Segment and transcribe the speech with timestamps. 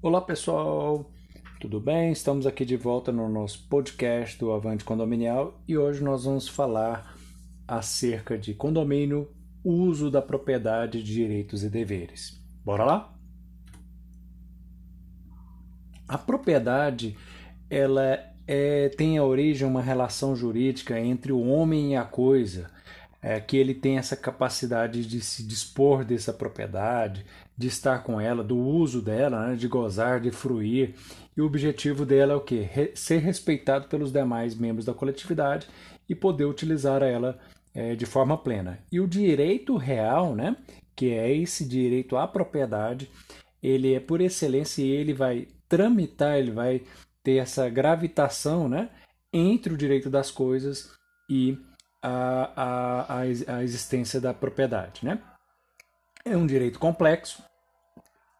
[0.00, 1.10] Olá pessoal,
[1.60, 2.12] tudo bem?
[2.12, 7.16] Estamos aqui de volta no nosso podcast do Avante Condominial e hoje nós vamos falar
[7.66, 9.30] acerca de condomínio,
[9.64, 12.42] uso da propriedade de direitos e deveres.
[12.64, 13.18] Bora lá?
[16.06, 17.16] A propriedade
[17.68, 22.70] ela é, tem a origem uma relação jurídica entre o homem e a coisa,
[23.22, 27.24] é, que ele tem essa capacidade de se dispor dessa propriedade,
[27.56, 30.94] de estar com ela, do uso dela, né, de gozar, de fruir.
[31.36, 32.68] E o objetivo dela é o quê?
[32.70, 35.66] Re ser respeitado pelos demais membros da coletividade
[36.08, 37.38] e poder utilizar ela
[37.74, 38.78] é, de forma plena.
[38.92, 40.56] E o direito real, né,
[40.94, 43.10] que é esse direito à propriedade,
[43.62, 46.82] ele é por excelência e ele vai tramitar, ele vai
[47.24, 48.90] ter essa gravitação né,
[49.32, 50.92] entre o direito das coisas
[51.28, 51.58] e
[52.02, 53.20] a, a,
[53.56, 55.04] a existência da propriedade.
[55.04, 55.18] Né?
[56.24, 57.42] É um direito complexo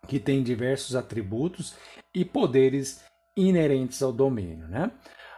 [0.06, 1.74] que tem diversos atributos
[2.14, 3.02] e poderes
[3.34, 4.68] inerentes ao domínio.
[4.68, 4.90] Né?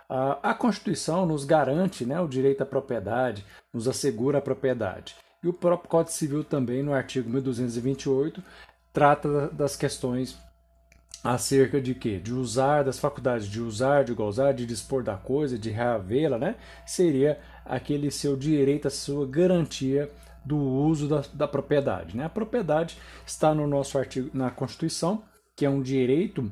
[0.09, 5.15] A, Constituição nos garante né, o direito à propriedade, nos assegura a propriedade.
[5.43, 8.43] E o próprio Código Civil também, no artigo 1228,
[8.93, 10.37] trata das questões
[11.23, 12.19] acerca de quê?
[12.19, 16.57] De usar das faculdades de usar, de gozar, de dispor da coisa, de reavê-la, né?
[16.85, 20.11] Seria aquele seu direito, a sua garantia
[20.45, 22.17] do uso da, da propriedade.
[22.17, 22.25] Né?
[22.25, 25.25] A propriedade está no nosso artigo, na Constituição,
[25.57, 26.51] que é um direito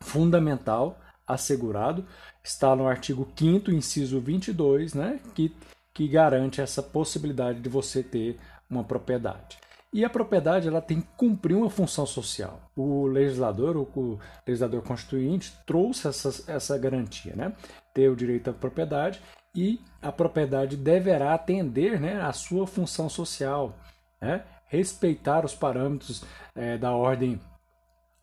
[0.00, 2.06] fundamental assegurado,
[2.42, 5.20] está no artigo 5 inciso 22, né?
[5.34, 5.54] que,
[5.92, 8.38] que garante essa possibilidade de você ter
[8.68, 9.58] uma propriedade.
[9.92, 12.60] E a propriedade ela tem que cumprir uma função social.
[12.74, 17.52] O legislador, o legislador constituinte, trouxe essa, essa garantia, né?
[17.92, 19.20] Ter o direito à propriedade
[19.54, 23.76] e a propriedade deverá atender né, a sua função social,
[24.20, 24.44] né?
[24.66, 27.38] respeitar os parâmetros é, da ordem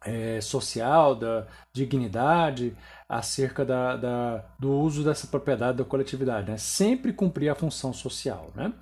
[0.03, 2.75] é, social, da dignidade,
[3.07, 6.57] acerca da, da, do uso dessa propriedade da coletividade, né?
[6.57, 8.49] sempre cumprir a função social.
[8.55, 8.73] Né?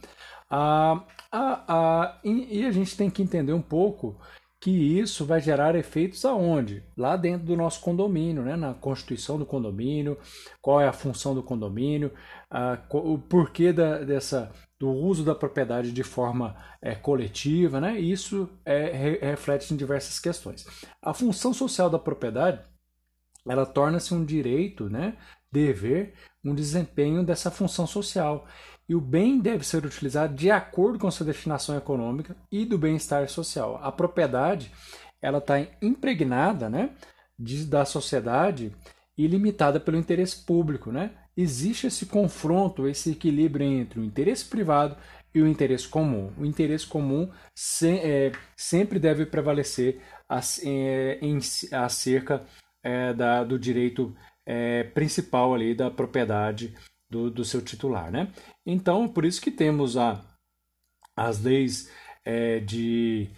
[0.50, 4.18] Ah, ah, ah, e, e a gente tem que entender um pouco
[4.60, 6.84] que isso vai gerar efeitos aonde?
[6.98, 8.56] Lá dentro do nosso condomínio, né?
[8.56, 10.18] na constituição do condomínio,
[10.62, 12.12] qual é a função do condomínio,
[12.50, 18.00] ah, o porquê da, dessa, do uso da propriedade de forma é, coletiva, né?
[18.00, 20.66] isso é, re, reflete em diversas questões.
[21.02, 22.62] A função social da propriedade
[23.50, 25.18] ela torna-se um direito, né?
[25.52, 26.14] Dever,
[26.44, 28.48] um desempenho dessa função social
[28.90, 33.28] e o bem deve ser utilizado de acordo com sua destinação econômica e do bem-estar
[33.28, 33.80] social.
[33.84, 34.72] A propriedade
[35.22, 36.92] ela está impregnada né,
[37.38, 38.74] de, da sociedade
[39.18, 40.92] e limitada pelo interesse público.
[40.92, 41.12] Né?
[41.36, 44.96] Existe esse confronto, esse equilíbrio entre o interesse privado
[45.34, 46.32] e o interesse comum.
[46.38, 50.02] O interesse comum se, é, sempre deve prevalecer
[50.64, 51.40] é, em,
[51.74, 52.46] acerca
[52.84, 54.16] é, da, do direito
[54.48, 56.74] é, principal ali da propriedade
[57.10, 58.10] do, do seu titular.
[58.10, 58.32] Né?
[58.66, 60.24] Então, por isso que temos a,
[61.14, 61.92] as leis
[62.24, 63.30] é, de,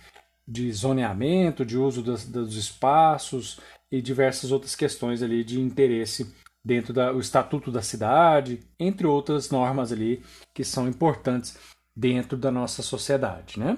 [0.47, 3.59] de zoneamento, de uso das, dos espaços
[3.91, 6.31] e diversas outras questões ali de interesse
[6.63, 11.57] dentro do Estatuto da Cidade, entre outras normas ali que são importantes
[11.95, 13.59] dentro da nossa sociedade.
[13.59, 13.75] Né?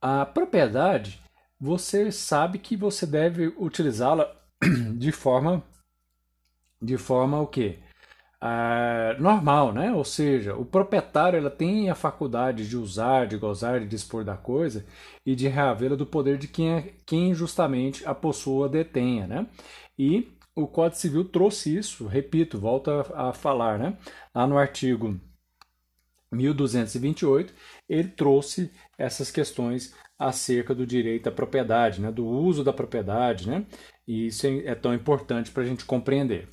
[0.00, 1.20] A propriedade,
[1.58, 4.32] você sabe que você deve utilizá-la
[4.96, 5.62] de forma
[6.80, 7.78] de forma o quê?
[8.42, 9.92] uh, normal, né?
[9.92, 14.36] Ou seja, o proprietário ela tem a faculdade de usar, de gozar, de dispor da
[14.36, 14.84] coisa
[15.24, 19.46] e de reavê-la do poder de quem, é, quem justamente a possua detenha, né?
[19.98, 23.96] E o Código Civil trouxe isso, repito, volto a, a falar, né?
[24.34, 25.20] Lá no artigo
[26.32, 27.52] 1228,
[27.88, 33.66] ele trouxe essas questões acerca do direito à propriedade, né, do uso da propriedade, né,
[34.06, 36.48] e isso é, é tão importante para a gente compreender.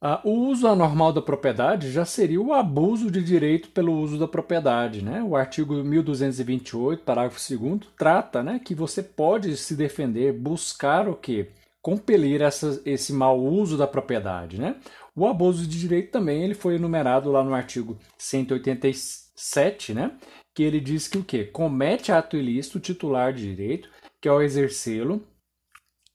[0.00, 4.28] Ah, o uso anormal da propriedade já seria o abuso de direito pelo uso da
[4.28, 5.02] propriedade.
[5.04, 5.20] Né?
[5.24, 11.50] O artigo 1228, parágrafo 2 trata né, que você pode se defender, buscar o quê?
[11.82, 14.60] Compelir essa, esse mau uso da propriedade.
[14.60, 14.76] Né?
[15.18, 20.16] O abuso de direito também ele foi enumerado lá no artigo 187, né?
[20.54, 21.44] que ele diz que o quê?
[21.44, 23.90] Comete ato ilícito o titular de direito,
[24.22, 25.26] que ao exercê-lo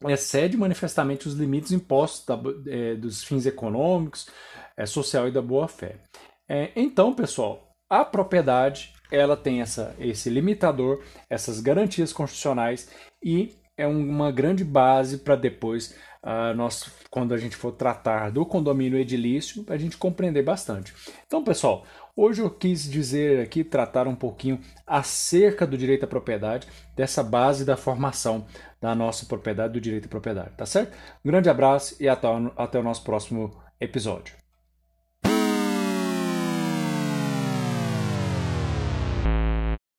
[0.08, 4.30] excede manifestamente os limites impostos da, é, dos fins econômicos,
[4.78, 6.02] é, social e da boa-fé.
[6.48, 12.90] É, então, pessoal, a propriedade ela tem essa, esse limitador, essas garantias constitucionais
[13.22, 18.46] e é uma grande base para depois, uh, nós, quando a gente for tratar do
[18.46, 20.94] condomínio edilício, a gente compreender bastante.
[21.26, 21.86] Então, pessoal,
[22.16, 27.66] hoje eu quis dizer aqui, tratar um pouquinho acerca do direito à propriedade, dessa base
[27.66, 28.46] da formação
[28.80, 30.96] da nossa propriedade, do direito à propriedade, tá certo?
[31.24, 34.43] Um grande abraço e até, até o nosso próximo episódio.